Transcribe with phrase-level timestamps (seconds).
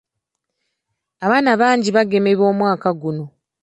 [1.25, 3.25] Abaana bangi baagemebwa omwaka guno.